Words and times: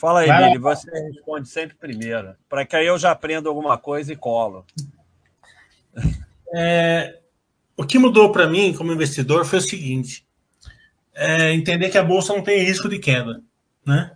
Fala 0.00 0.20
aí, 0.20 0.56
você 0.56 0.90
responde 0.90 1.46
sempre 1.46 1.76
primeiro, 1.76 2.34
para 2.48 2.64
que 2.64 2.74
aí 2.74 2.86
eu 2.86 2.98
já 2.98 3.10
aprenda 3.10 3.50
alguma 3.50 3.76
coisa 3.76 4.10
e 4.10 4.16
colo. 4.16 4.64
É, 6.54 7.18
o 7.76 7.84
que 7.84 7.98
mudou 7.98 8.32
para 8.32 8.48
mim 8.48 8.72
como 8.72 8.92
investidor 8.92 9.44
foi 9.44 9.58
o 9.58 9.62
seguinte: 9.62 10.26
é 11.14 11.52
entender 11.52 11.90
que 11.90 11.98
a 11.98 12.02
bolsa 12.02 12.32
não 12.32 12.42
tem 12.42 12.64
risco 12.64 12.88
de 12.88 12.98
queda, 12.98 13.42
né? 13.86 14.12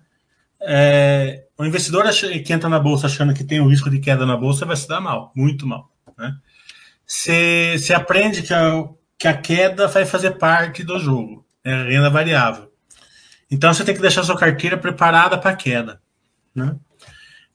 É, 0.62 1.44
o 1.58 1.66
investidor 1.66 2.04
que 2.42 2.52
entra 2.52 2.70
na 2.70 2.80
bolsa 2.80 3.06
achando 3.06 3.34
que 3.34 3.44
tem 3.44 3.60
o 3.60 3.68
risco 3.68 3.90
de 3.90 4.00
queda 4.00 4.24
na 4.24 4.38
bolsa 4.38 4.64
vai 4.64 4.76
se 4.76 4.88
dar 4.88 5.02
mal, 5.02 5.32
muito 5.36 5.66
mal, 5.66 5.92
né? 6.16 6.34
Você 7.06 7.92
aprende 7.94 8.42
que 8.42 8.54
a, 8.54 8.88
que 9.18 9.28
a 9.28 9.36
queda 9.36 9.86
vai 9.86 10.06
fazer 10.06 10.32
parte 10.38 10.82
do 10.82 10.98
jogo, 10.98 11.46
é 11.62 11.70
renda 11.74 12.08
variável. 12.08 12.73
Então 13.50 13.72
você 13.72 13.84
tem 13.84 13.94
que 13.94 14.00
deixar 14.00 14.22
sua 14.24 14.38
carteira 14.38 14.76
preparada 14.76 15.38
para 15.38 15.56
queda, 15.56 16.00
né? 16.54 16.76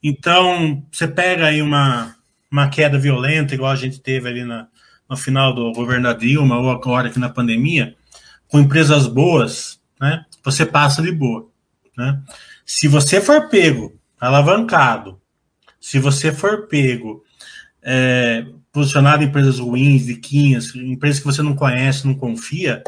Então 0.02 0.84
você 0.92 1.08
pega 1.08 1.48
aí 1.48 1.62
uma, 1.62 2.16
uma 2.52 2.70
queda 2.70 2.98
violenta, 2.98 3.54
igual 3.54 3.72
a 3.72 3.76
gente 3.76 4.00
teve 4.00 4.30
ali 4.30 4.46
na, 4.46 4.68
no 5.10 5.18
final 5.18 5.54
do 5.54 5.72
governo 5.74 6.04
da 6.04 6.14
Dilma 6.14 6.58
ou 6.58 6.70
agora 6.70 7.10
aqui 7.10 7.20
na 7.20 7.30
pandemia, 7.30 7.96
com 8.48 8.60
empresas 8.60 9.08
boas, 9.08 9.80
né? 10.00 10.26
Você 10.44 10.66
passa 10.66 11.02
de 11.02 11.12
boa, 11.12 11.50
né? 11.98 12.22
Se 12.66 12.88
você 12.88 13.20
for 13.20 13.50
pego, 13.50 14.00
alavancado, 14.20 15.20
se 15.80 16.00
você 16.00 16.32
for 16.32 16.68
pego 16.68 17.24
é, 17.82 18.46
posicionado 18.72 19.24
em 19.24 19.28
empresas 19.28 19.60
ruins, 19.60 20.06
diquinhas, 20.06 20.74
empresas 20.76 21.20
que 21.20 21.26
você 21.26 21.42
não 21.42 21.56
conhece, 21.56 22.06
não 22.06 22.14
confia, 22.14 22.84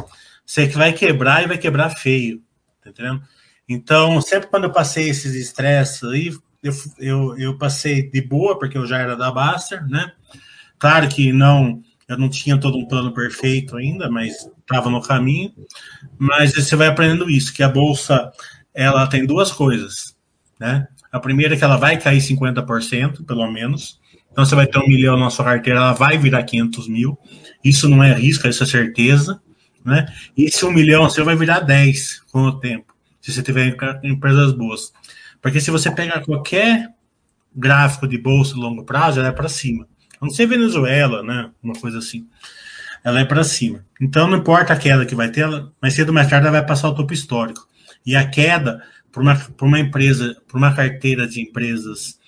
você 0.46 0.68
vai 0.68 0.94
quebrar 0.94 1.44
e 1.44 1.48
vai 1.48 1.58
quebrar 1.58 1.90
feio, 1.90 2.42
tá 2.84 2.90
entendendo? 2.90 3.22
Então, 3.68 4.20
sempre 4.22 4.50
quando 4.50 4.66
eu 4.66 4.72
passei 4.72 5.10
esses 5.10 5.34
estresses 5.36 6.04
aí, 6.04 6.34
eu, 6.62 6.74
eu, 7.00 7.38
eu 7.38 7.58
passei 7.58 8.10
de 8.10 8.22
boa, 8.22 8.58
porque 8.58 8.78
eu 8.78 8.86
já 8.86 8.98
era 9.00 9.16
da 9.16 9.32
Baster, 9.32 9.88
né? 9.88 10.12
Claro 10.78 11.08
que 11.08 11.32
não, 11.32 11.82
eu 12.08 12.18
não 12.18 12.30
tinha 12.30 12.60
todo 12.60 12.78
um 12.78 12.88
plano 12.88 13.14
perfeito 13.14 13.78
ainda, 13.78 14.10
mas 14.10 14.50
estava 14.60 14.90
no 14.90 15.02
caminho. 15.02 15.54
Mas 16.18 16.54
você 16.54 16.76
vai 16.76 16.88
aprendendo 16.88 17.30
isso, 17.30 17.54
que 17.54 17.64
a 17.64 17.70
bolsa 17.70 18.32
ela 18.74 19.08
tem 19.08 19.26
duas 19.26 19.52
coisas, 19.52 20.16
né? 20.60 20.88
A 21.12 21.20
primeira 21.20 21.56
é 21.56 21.58
que 21.58 21.64
ela 21.64 21.78
vai 21.78 21.98
cair 21.98 22.20
50%, 22.20 23.26
pelo 23.26 23.52
menos. 23.52 24.00
Então 24.32 24.46
você 24.46 24.56
vai 24.56 24.66
ter 24.66 24.80
um 24.80 24.88
milhão 24.88 25.18
na 25.18 25.30
sua 25.30 25.44
carteira, 25.44 25.80
ela 25.80 25.94
vai 25.94 26.18
virar 26.18 26.44
500 26.44 26.88
mil. 26.88 27.18
Isso 27.64 27.90
não 27.90 28.02
é 28.04 28.14
risco, 28.14 28.48
isso 28.48 28.64
é 28.64 28.66
certeza, 28.66 29.42
né? 29.84 30.06
Esse 30.38 30.66
um 30.66 30.72
milhão 30.72 31.10
você 31.10 31.24
vai 31.24 31.36
virar 31.36 31.60
10 31.60 32.24
com 32.32 32.44
o 32.44 32.60
tempo, 32.60 32.94
se 33.20 33.32
você 33.32 33.42
tiver 33.42 33.76
empresas 34.04 34.54
boas. 34.54 34.92
Porque 35.42 35.60
se 35.60 35.72
você 35.72 35.90
pegar 35.92 36.22
qualquer 36.22 36.90
gráfico 37.56 38.08
de 38.08 38.18
bolsa 38.18 38.54
de 38.54 38.60
longo 38.60 38.84
prazo, 38.84 39.20
ela 39.20 39.30
é 39.30 39.32
para 39.32 39.50
cima. 39.50 39.88
A 40.20 40.26
não 40.26 40.32
ser 40.32 40.46
Venezuela, 40.46 41.24
né? 41.24 41.50
Uma 41.62 41.74
coisa 41.74 41.98
assim. 41.98 42.28
Ela 43.04 43.22
é 43.22 43.26
para 43.26 43.44
cima. 43.44 43.84
Então 44.00 44.28
não 44.28 44.38
importa 44.38 44.74
a 44.74 44.78
queda 44.78 45.06
que 45.06 45.16
vai 45.16 45.30
ter, 45.30 45.42
ela, 45.42 45.72
mais 45.82 45.96
cedo 45.96 46.10
ou 46.10 46.14
mais 46.14 46.30
tarde 46.30 46.48
ela 46.48 46.60
vai 46.60 46.66
passar 46.66 46.90
o 46.90 46.96
topo 46.96 47.14
histórico. 47.14 47.68
E 48.06 48.16
a 48.16 48.28
queda 48.28 48.84
para 49.12 49.22
uma, 49.22 49.48
uma 49.62 49.80
empresa, 49.80 50.38
para 50.48 50.58
uma 50.58 50.74
carteira 50.74 51.28
de 51.28 51.42
empresas 51.42 52.20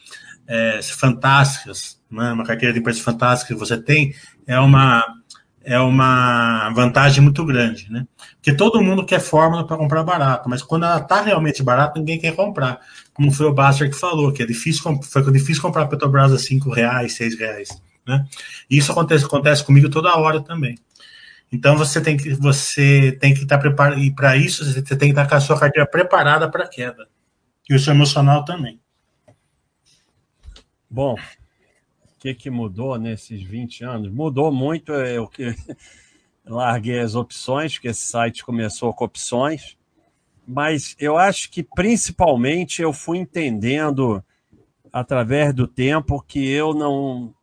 é, 0.48 0.82
fantásticas, 0.82 2.00
né? 2.12 2.32
uma 2.32 2.44
carteira 2.44 2.74
de 2.74 2.80
empresas 2.80 3.02
fantásticas 3.02 3.54
que 3.54 3.60
você 3.60 3.82
tem, 3.82 4.14
é 4.46 4.60
uma, 4.60 5.04
é 5.64 5.80
uma 5.80 6.70
vantagem 6.72 7.24
muito 7.24 7.46
grande, 7.46 7.92
né? 7.92 8.06
Porque 8.36 8.54
todo 8.54 8.82
mundo 8.82 9.06
quer 9.06 9.20
fórmula 9.20 9.66
para 9.66 9.78
comprar 9.78 10.04
barato, 10.04 10.50
mas 10.50 10.62
quando 10.62 10.84
ela 10.84 10.98
está 10.98 11.22
realmente 11.22 11.64
barata, 11.64 12.00
ninguém 12.00 12.20
quer 12.20 12.36
comprar. 12.36 12.80
Como 13.14 13.32
foi 13.32 13.46
o 13.46 13.54
Baster 13.54 13.90
que 13.90 13.96
falou, 13.96 14.32
que 14.34 14.44
é 14.44 14.46
difícil, 14.46 15.00
foi 15.02 15.32
difícil 15.32 15.62
comprar 15.62 15.88
Petrobras 15.88 16.34
a 16.34 16.38
5 16.38 16.70
reais, 16.70 17.14
6 17.14 17.40
reais, 17.40 17.82
né? 18.06 18.26
E 18.70 18.78
isso 18.78 18.92
acontece, 18.92 19.26
acontece 19.26 19.64
comigo 19.64 19.90
toda 19.90 20.16
hora 20.18 20.42
também. 20.42 20.78
Então 21.52 21.78
você 21.78 22.02
tem 22.02 22.18
que 22.18 22.34
você 22.34 23.12
tem 23.22 23.34
que 23.34 23.44
estar 23.44 23.58
tá 23.58 23.62
preparado 23.62 24.00
e 24.00 24.14
para 24.14 24.36
isso 24.36 24.66
você 24.66 24.82
tem 24.82 24.98
que 24.98 25.06
estar 25.12 25.24
tá 25.24 25.30
com 25.30 25.36
a 25.36 25.40
sua 25.40 25.60
carteira 25.60 25.88
preparada 25.88 26.50
para 26.50 26.66
a 26.66 26.68
queda. 26.68 27.08
E 27.70 27.76
o 27.76 27.80
seu 27.80 27.94
emocional 27.94 28.44
também. 28.44 28.80
Bom, 30.90 31.16
que, 32.24 32.34
que 32.34 32.50
mudou 32.50 32.98
nesses 32.98 33.44
20 33.44 33.84
anos? 33.84 34.10
Mudou 34.10 34.50
muito. 34.50 34.94
Eu 34.94 35.28
que 35.28 35.54
larguei 36.46 37.02
as 37.02 37.16
opções, 37.16 37.74
porque 37.74 37.90
esse 37.90 38.04
site 38.04 38.46
começou 38.46 38.94
com 38.94 39.04
opções, 39.04 39.78
mas 40.48 40.96
eu 40.98 41.18
acho 41.18 41.52
que 41.52 41.62
principalmente 41.62 42.82
eu 42.82 42.94
fui 42.94 43.18
entendendo 43.18 44.24
através 44.92 45.54
do 45.54 45.68
tempo 45.68 46.24
que 46.26 46.50
eu 46.50 46.74
não 46.74 47.36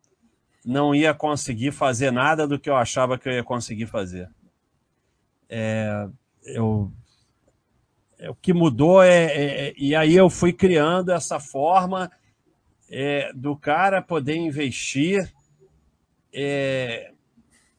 não 0.63 0.93
ia 0.93 1.11
conseguir 1.11 1.71
fazer 1.71 2.11
nada 2.11 2.47
do 2.47 2.59
que 2.59 2.69
eu 2.69 2.75
achava 2.75 3.17
que 3.17 3.27
eu 3.27 3.33
ia 3.33 3.43
conseguir 3.43 3.87
fazer. 3.87 4.29
É, 5.49 6.07
eu, 6.45 6.91
é, 8.19 8.29
o 8.29 8.35
que 8.35 8.53
mudou 8.53 9.01
é, 9.01 9.25
é, 9.25 9.67
é 9.67 9.73
e 9.75 9.95
aí 9.95 10.15
eu 10.15 10.29
fui 10.29 10.53
criando 10.53 11.11
essa 11.11 11.39
forma 11.39 12.11
é, 12.91 13.31
do 13.33 13.55
cara 13.55 14.01
poder 14.01 14.35
investir 14.35 15.33
é, 16.33 17.11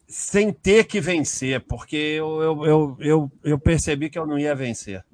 sem 0.08 0.50
ter 0.50 0.84
que 0.84 1.00
vencer, 1.00 1.60
porque 1.60 1.96
eu, 1.96 2.40
eu, 2.40 2.66
eu, 2.66 2.96
eu, 3.00 3.32
eu 3.44 3.58
percebi 3.58 4.08
que 4.08 4.18
eu 4.18 4.26
não 4.26 4.38
ia 4.38 4.54
vencer. 4.54 5.04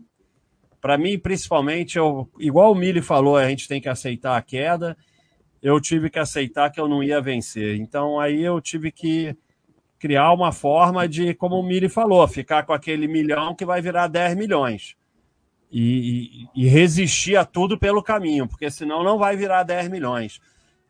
Para 0.80 0.96
mim, 0.96 1.18
principalmente, 1.18 1.98
eu, 1.98 2.30
igual 2.38 2.70
o 2.70 2.74
Mili 2.76 3.02
falou, 3.02 3.36
a 3.36 3.48
gente 3.48 3.66
tem 3.66 3.80
que 3.80 3.88
aceitar 3.88 4.36
a 4.36 4.42
queda. 4.42 4.96
Eu 5.60 5.80
tive 5.80 6.08
que 6.08 6.20
aceitar 6.20 6.70
que 6.70 6.80
eu 6.80 6.86
não 6.86 7.02
ia 7.02 7.20
vencer. 7.20 7.76
Então, 7.76 8.20
aí 8.20 8.40
eu 8.40 8.60
tive 8.60 8.92
que 8.92 9.36
criar 9.98 10.32
uma 10.32 10.52
forma 10.52 11.08
de, 11.08 11.34
como 11.34 11.56
o 11.56 11.62
Mili 11.64 11.88
falou, 11.88 12.26
ficar 12.28 12.64
com 12.64 12.72
aquele 12.72 13.08
milhão 13.08 13.56
que 13.56 13.64
vai 13.64 13.82
virar 13.82 14.06
10 14.06 14.36
milhões 14.36 14.97
e, 15.70 16.46
e, 16.54 16.66
resistir 16.66 17.36
a 17.36 17.44
tudo 17.44 17.78
pelo 17.78 18.02
caminho, 18.02 18.48
porque 18.48 18.70
senão 18.70 19.04
não 19.04 19.18
vai 19.18 19.36
virar 19.36 19.62
10 19.62 19.88
milhões. 19.88 20.40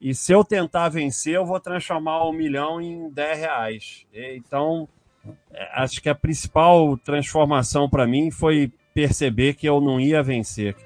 E 0.01 0.15
se 0.15 0.33
eu 0.33 0.45
tentar 0.45 0.89
vencer, 0.89 1.35
eu 1.35 1.45
vou 1.45 1.59
transformar 1.59 2.25
um 2.29 2.33
milhão 2.33 2.81
em 2.81 3.11
10 3.11 3.39
reais. 3.39 4.07
Então, 4.13 4.89
é, 5.53 5.69
acho 5.83 6.01
que 6.01 6.09
a 6.09 6.15
principal 6.15 6.97
transformação 6.99 7.89
para 7.91 8.07
mim 8.07 8.31
foi 8.31 8.73
perceber 8.95 9.55
que 9.55 9.69
eu 9.69 9.81
não 9.81 10.01
ia 10.01 10.23
vencer. 10.23 10.77